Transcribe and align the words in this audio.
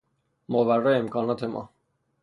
ماوراء 0.49 0.99
امکانات 0.99 1.43
ما 1.45 1.69